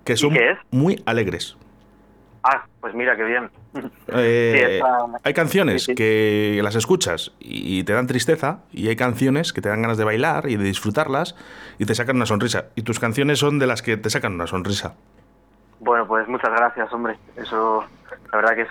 [0.03, 0.57] Que son qué es?
[0.71, 1.55] muy alegres.
[2.47, 3.49] Ah, pues mira qué bien.
[4.09, 5.95] Eh, Sí, esta- Hay canciones sí, sí.
[5.95, 10.03] que las escuchas y te dan tristeza y hay canciones que te dan ganas de
[10.03, 11.35] bailar y de disfrutarlas
[11.79, 12.65] y te sacan una sonrisa.
[12.75, 14.93] Y tus canciones son de las que te sacan una sonrisa.
[15.79, 17.17] Bueno, pues muchas gracias, hombre.
[17.35, 17.83] Eso,
[18.31, 18.69] la verdad que es,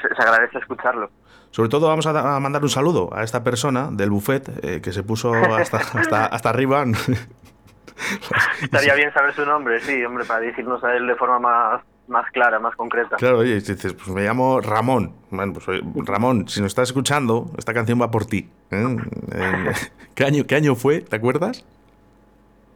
[0.00, 1.10] se, se agradece escucharlo.
[1.50, 4.80] Sobre todo vamos a, da- a mandar un saludo a esta persona del buffet eh,
[4.80, 6.84] que se puso hasta, hasta, hasta arriba.
[8.62, 12.30] Estaría bien saber su nombre, sí, hombre, para decirnos a él de forma más, más
[12.32, 13.16] clara, más concreta.
[13.16, 15.14] Claro, oye, dices, pues me llamo Ramón.
[15.30, 18.48] Bueno, pues oye, Ramón, si nos estás escuchando, esta canción va por ti.
[18.70, 18.96] ¿eh?
[20.14, 21.00] ¿Qué, año, ¿Qué año fue?
[21.00, 21.64] ¿Te acuerdas?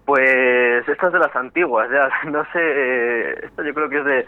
[0.04, 4.26] Pues esta es de las antiguas, ya, no sé, esto yo creo que es de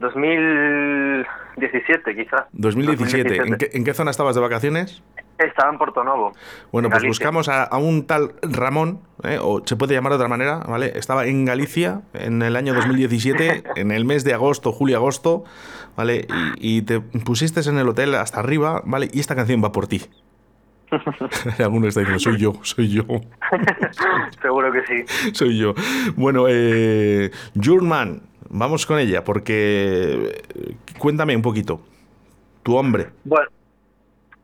[0.00, 2.46] 2017 quizá.
[2.52, 3.36] 2017.
[3.36, 5.02] ¿En qué, en qué zona estabas de vacaciones?
[5.38, 6.32] Estaba en Porto Novo.
[6.72, 7.08] Bueno, en pues Galicia.
[7.08, 9.38] buscamos a, a un tal Ramón, ¿eh?
[9.40, 10.92] o se puede llamar de otra manera, ¿vale?
[10.96, 15.44] Estaba en Galicia en el año 2017, en el mes de agosto, julio-agosto,
[15.96, 16.26] ¿vale?
[16.58, 19.08] Y, y te pusiste en el hotel hasta arriba, ¿vale?
[19.12, 20.02] Y esta canción va por ti.
[21.58, 23.02] Alguno está diciendo, soy yo, soy yo,
[24.42, 25.32] Seguro que sí.
[25.34, 25.74] soy yo.
[26.16, 27.30] Bueno, eh,
[27.62, 31.80] Jurman, vamos con ella, porque eh, cuéntame un poquito.
[32.62, 33.08] Tu hombre.
[33.24, 33.46] Bueno,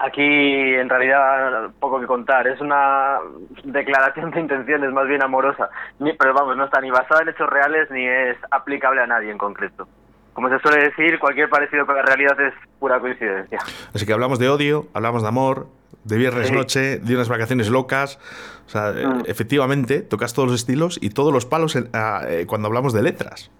[0.05, 2.47] aquí en realidad poco que contar.
[2.47, 3.19] Es una
[3.65, 5.69] declaración de intenciones más bien amorosa.
[5.99, 9.31] Ni- pero vamos, no está ni basada en hechos reales ni es aplicable a nadie
[9.31, 9.87] en concreto.
[10.35, 13.59] como se suele decir, cualquier parecido con la realidad es pura coincidencia.
[13.95, 15.67] Así que hablamos de odio, hablamos de amor,
[16.05, 16.55] de viernes Sí.
[16.55, 18.19] noche, de unas vacaciones locas.
[18.67, 19.25] O sea, Mm.
[19.27, 23.03] efectivamente, tocas todos los estilos y todos los palos en- ah, eh, cuando hablamos de
[23.03, 23.51] letras.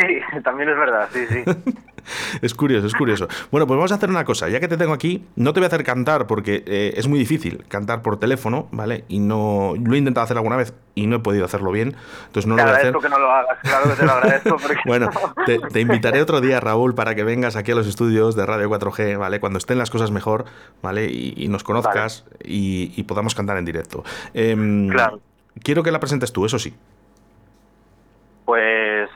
[0.00, 1.44] Sí, también es verdad, sí, sí.
[2.42, 3.28] Es curioso, es curioso.
[3.50, 4.50] Bueno, pues vamos a hacer una cosa.
[4.50, 7.18] Ya que te tengo aquí, no te voy a hacer cantar porque eh, es muy
[7.18, 9.06] difícil cantar por teléfono, ¿vale?
[9.08, 9.72] Y no.
[9.82, 11.96] Lo he intentado hacer alguna vez y no he podido hacerlo bien.
[12.26, 12.88] Entonces no Te lo voy a hacer.
[12.88, 14.56] agradezco que no lo hagas, claro que te lo agradezco.
[14.58, 15.08] Porque Bueno,
[15.46, 18.68] te, te invitaré otro día, Raúl, para que vengas aquí a los estudios de Radio
[18.68, 19.40] 4G, ¿vale?
[19.40, 20.44] Cuando estén las cosas mejor,
[20.82, 21.06] ¿vale?
[21.06, 24.04] Y, y nos conozcas y, y podamos cantar en directo.
[24.34, 25.20] Em, Claro.
[25.62, 26.74] Quiero que la presentes tú, eso sí.
[28.44, 29.08] Pues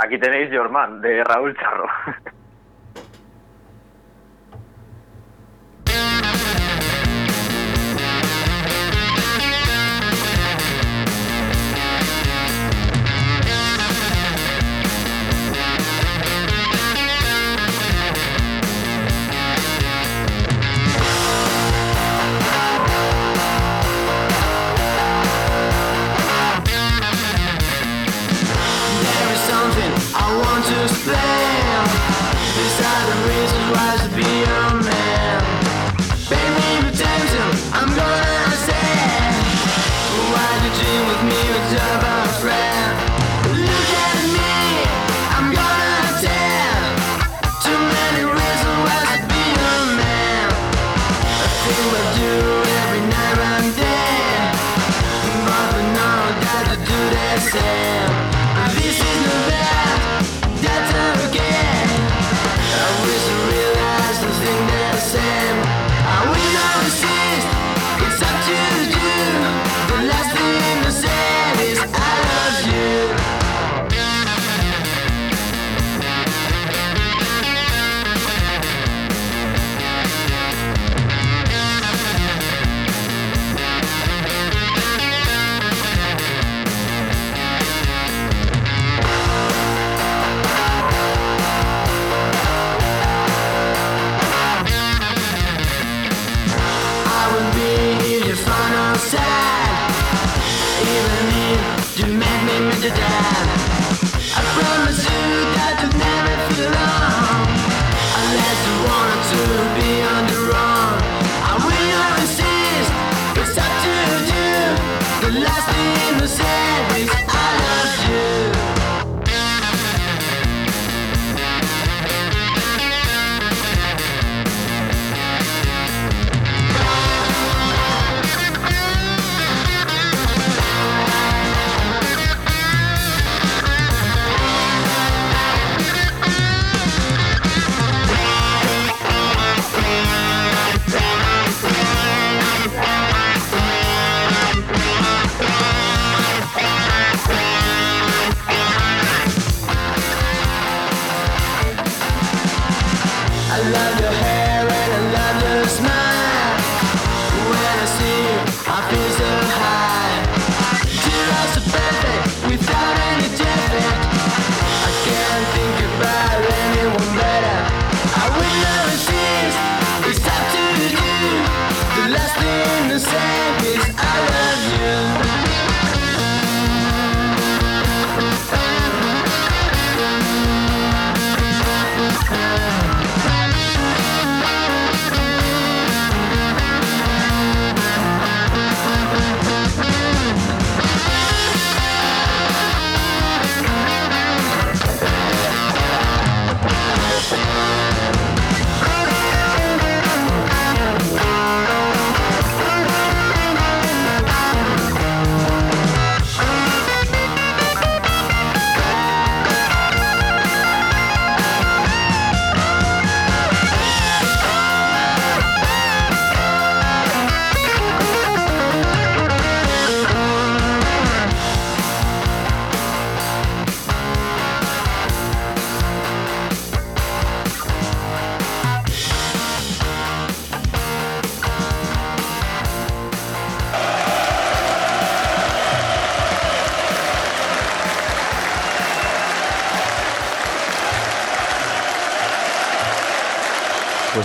[0.00, 1.86] aquí tenéis Your de Raúl Charro.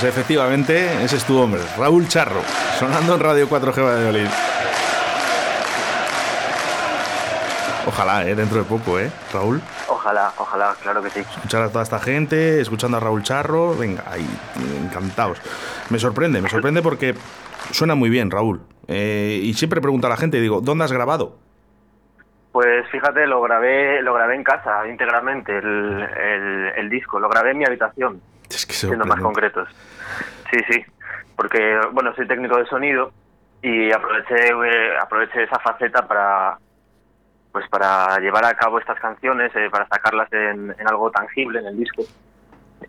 [0.08, 2.42] efectivamente, ese es tu hombre, Raúl Charro,
[2.78, 4.28] sonando en Radio 4G Valladolid.
[7.88, 8.36] Ojalá, ¿eh?
[8.36, 9.62] dentro de poco, ¿eh, Raúl?
[9.88, 11.20] Ojalá, ojalá, claro que sí.
[11.20, 14.28] Escuchar a toda esta gente, escuchando a Raúl Charro, venga, ahí,
[14.84, 15.40] encantados.
[15.90, 17.16] Me sorprende, me sorprende porque
[17.72, 18.62] suena muy bien, Raúl.
[18.88, 21.38] Eh, y siempre pregunto a la gente, digo, ¿dónde has grabado?
[22.52, 27.52] Pues fíjate, lo grabé, lo grabé en casa íntegramente, el, el, el disco, lo grabé
[27.52, 29.68] en mi habitación, Es que siendo más concretos.
[30.52, 30.86] Sí, sí,
[31.36, 33.12] porque bueno, soy técnico de sonido
[33.62, 36.58] y aproveché eh, aproveché esa faceta para
[37.52, 41.68] pues para llevar a cabo estas canciones, eh, para sacarlas en, en algo tangible en
[41.68, 42.04] el disco.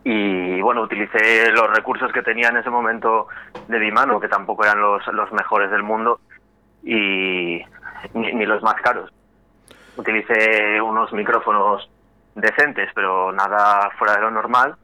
[0.03, 3.29] Y bueno, utilicé los recursos que tenía en ese momento
[3.69, 6.21] de mi mano, que tampoco eran los, los mejores del mundo
[6.83, 7.63] y
[8.15, 9.13] ni, ni los más caros.
[9.97, 11.89] Utilicé unos micrófonos
[12.35, 14.77] decentes, pero nada fuera de lo normal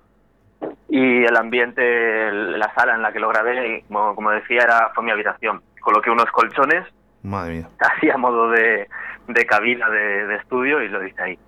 [0.88, 5.04] y el ambiente, la sala en la que lo grabé, como, como decía, era fue
[5.04, 5.62] mi habitación.
[5.80, 6.86] Coloqué unos colchones,
[7.22, 7.68] Madre mía.
[7.78, 8.88] así a modo de,
[9.28, 11.38] de cabina de, de estudio y lo hice ahí.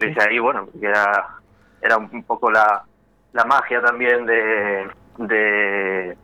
[0.00, 1.26] Lo hice ahí, bueno, era,
[1.82, 2.82] era un poco la,
[3.32, 6.16] la magia también de, de,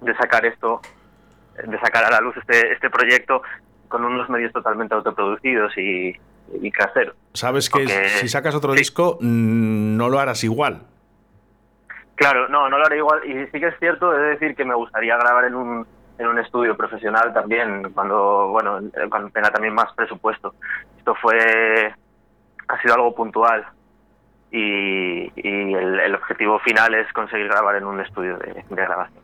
[0.00, 0.80] de sacar esto,
[1.66, 3.42] de sacar a la luz este, este proyecto
[3.88, 6.14] con unos medios totalmente autoproducidos y,
[6.60, 7.16] y caseros.
[7.32, 8.78] Sabes que si sacas otro Sí.
[8.78, 10.82] disco, mm, no lo harás igual.
[12.16, 13.20] Claro, no, no lo haré igual.
[13.24, 15.86] Y sí que es cierto, he de decir que me gustaría grabar en un,
[16.18, 20.54] en un estudio profesional también, cuando, bueno, cuando tenga también más presupuesto.
[20.98, 21.92] Esto fue,
[22.68, 23.64] ha sido algo puntual.
[24.50, 29.22] Y, y el, el objetivo final es conseguir grabar en un estudio de, de grabación.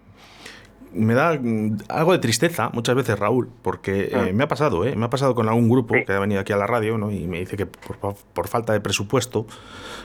[0.92, 4.26] Me da mm, algo de tristeza muchas veces, Raúl, porque eh, Ah.
[4.34, 4.94] me ha pasado, ¿eh?
[4.94, 7.10] Me ha pasado con algún grupo que ha venido aquí a la radio, ¿no?
[7.10, 7.96] Y me dice que por,
[8.34, 9.46] por falta de presupuesto,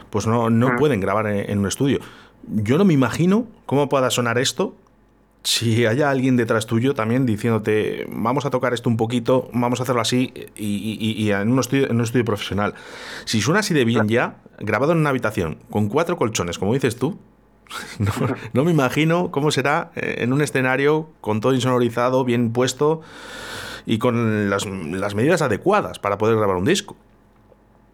[0.09, 0.75] pues no, no Ah.
[0.79, 1.99] pueden grabar en, en un estudio.
[2.47, 4.75] Yo no me imagino cómo pueda sonar esto
[5.43, 9.83] si haya alguien detrás tuyo también diciéndote, vamos a tocar esto un poquito, vamos a
[9.83, 12.73] hacerlo así, y, y- y en, un estudio, en un estudio profesional.
[13.23, 16.97] Si suena así de bien ya, grabado en una habitación, con cuatro colchones, como dices
[16.97, 17.17] tú,
[17.99, 18.11] no,
[18.51, 23.01] no me imagino cómo será eh, en un escenario con todo insonorizado, bien puesto
[23.85, 26.97] y con las, las medidas adecuadas para poder grabar un disco.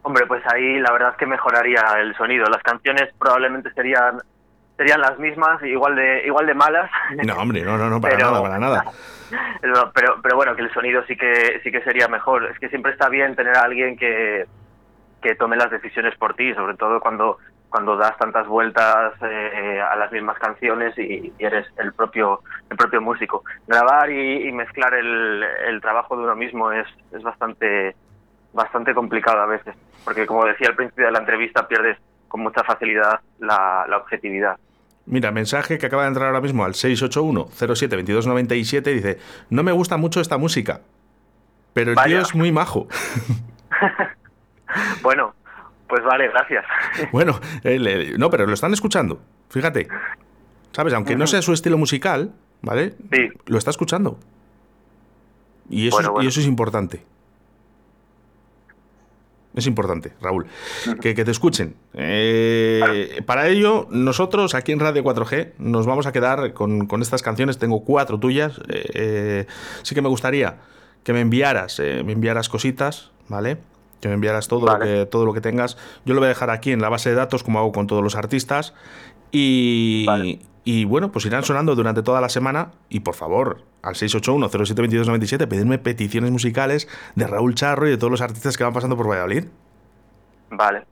[0.01, 2.45] Hombre, pues ahí la verdad es que mejoraría el sonido.
[2.45, 4.17] Las canciones probablemente serían
[4.77, 6.89] serían las mismas, igual de igual de malas.
[7.25, 8.85] No, hombre, no, no, no, para Pero- nada, para nada.
[9.61, 12.43] Pero, pero, pero bueno, que el sonido sí que sí que sería mejor.
[12.51, 14.45] Es que siempre está bien tener a alguien que,
[15.23, 19.95] que tome las decisiones por ti, sobre todo cuando cuando das tantas vueltas eh, a
[19.95, 23.43] las mismas canciones y, y eres el propio el propio músico.
[23.65, 27.95] Grabar y, y mezclar el, el trabajo de uno mismo es, es bastante
[28.53, 31.97] bastante complicado a veces, porque como decía al principio de la entrevista pierdes
[32.33, 34.57] con mucha facilidad la, la objetividad.
[35.05, 39.19] Mira, mensaje que acaba de entrar ahora mismo al 681-07-2297 dice,
[39.51, 40.81] no me gusta mucho esta música,
[41.73, 42.87] pero el tío es muy majo.
[45.03, 45.35] Bueno,
[45.87, 46.65] pues vale, gracias.
[47.11, 49.21] bueno, él- no, pero lo están escuchando,
[49.51, 49.87] fíjate.
[50.71, 50.95] ¿Sabes?
[50.95, 52.95] Aunque no sea su estilo musical, ¿vale?
[53.11, 53.29] Sí.
[53.45, 54.17] Lo está escuchando.
[55.69, 56.25] Y eso, Bueno, es- bueno.
[56.25, 57.03] Y eso es importante.
[59.55, 60.47] Es importante, Raúl,
[61.01, 61.75] que, que te escuchen.
[61.93, 67.21] Eh, Para ello, nosotros aquí en Radio 4G nos vamos a quedar con, con estas
[67.21, 67.59] canciones.
[67.59, 68.57] Tengo cuatro tuyas.
[68.69, 69.45] Eh, eh,
[69.83, 70.57] sí que me gustaría
[71.03, 73.57] que me enviaras, eh, me enviaras cositas, ¿vale?
[74.01, 74.99] Que me enviaras todo, Vale.
[74.99, 75.77] lo que, todo lo que tengas.
[76.05, 78.03] Yo lo voy a dejar aquí en la base de datos, como hago con todos
[78.03, 78.73] los artistas.
[79.31, 80.39] Y, Vale.
[80.65, 82.71] Y bueno, pues irán sonando durante toda la semana.
[82.89, 88.21] Y por favor, al 681-072297, pedirme peticiones musicales de Raúl Charro y de todos los
[88.21, 89.45] artistas que van pasando por Valladolid.
[90.51, 90.83] Vale.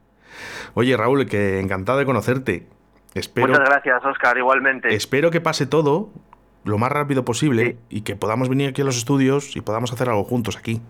[0.74, 2.66] Oye, Raúl, que encantado de conocerte.
[3.14, 4.94] Espero, Muchas gracias, Oscar, igualmente.
[4.94, 6.08] espero que pase todo
[6.64, 7.78] lo más rápido posible Sí.
[7.90, 10.80] y que podamos venir aquí a los estudios y podamos hacer algo juntos aquí.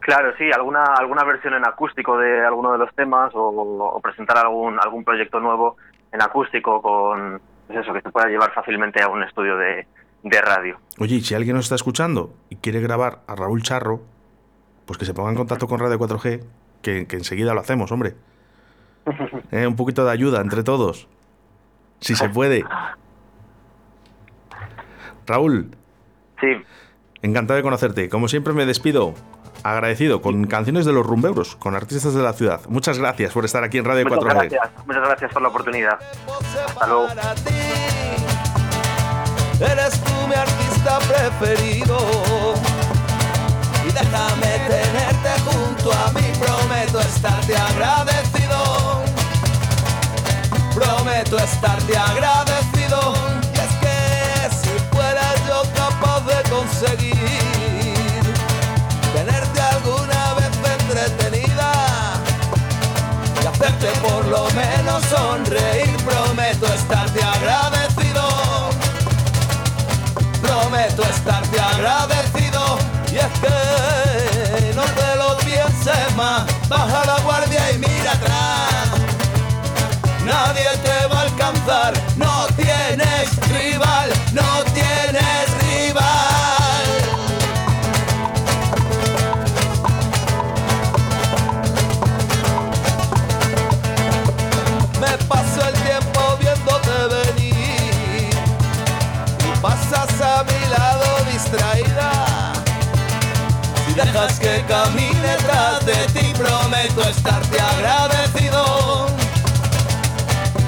[0.00, 4.36] Claro, sí, alguna alguna versión en acústico de alguno de los temas o, o presentar
[4.38, 5.76] algún algún proyecto nuevo
[6.12, 9.86] en acústico con pues eso que se pueda llevar fácilmente a un estudio de,
[10.22, 10.78] de radio.
[10.98, 14.02] Oye, y si alguien nos está escuchando y quiere grabar a Raúl Charro,
[14.86, 16.42] pues que se ponga en contacto con Radio 4G,
[16.82, 18.14] que, que enseguida lo hacemos, hombre.
[19.50, 21.06] Eh, un poquito de ayuda entre todos.
[22.00, 22.64] Si se puede.
[25.26, 25.70] Raúl,
[26.40, 26.48] Sí,
[27.22, 28.08] encantado de conocerte.
[28.08, 29.14] Como siempre me despido
[29.64, 32.60] agradecido con canciones de los rumbeuros, con artistas de la ciudad.
[32.68, 34.34] Muchas gracias por estar aquí en Radio muchas 4G.
[34.34, 35.98] gracias, muchas gracias por la oportunidad.
[36.68, 37.08] Hasta luego.
[39.60, 41.98] Eres tú mi artista preferido.
[43.86, 46.32] Y déjame tenerte junto a mí.
[46.38, 49.02] Prometo estarte agradecido.
[50.74, 53.14] Prometo estarte agradecido.
[53.54, 57.13] Y es que si fuera yo capaz de conseguir
[64.02, 68.22] por lo menos sonreír, prometo estarte agradecido.
[70.42, 72.78] Prometo estarte agradecido
[73.10, 78.90] y es que no te lo pienses más, baja la guardia y mira atrás.
[80.24, 81.94] Nadie te va a alcanzar,
[103.94, 109.06] dejas que camine tras de ti, prometo estarte agradecido.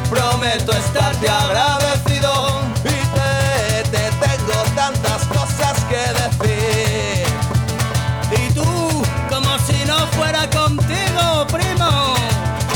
[0.09, 7.27] Prometo estarte agradecido y te, te tengo tantas cosas que decir.
[8.31, 12.15] Y tú, como si no fuera contigo, primo.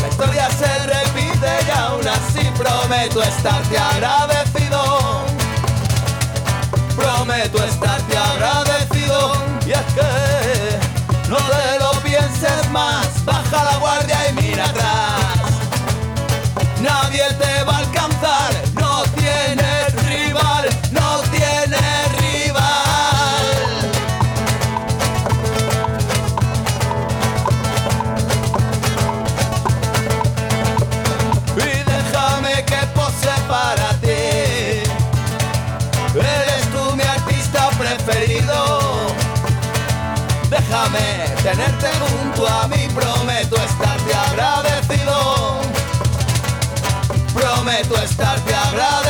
[0.02, 5.20] La historia se repite y aún así prometo estarte agradecido.
[6.96, 7.79] Prometo estarte
[11.30, 15.20] no te lo pienses más, baja la guardia y mira atrás.
[16.82, 18.50] Nadie te va a alcanzar,
[41.42, 45.60] tenerte junto a mí, prometo estarte agradecido.
[47.34, 49.09] Prometo estarte agradecido.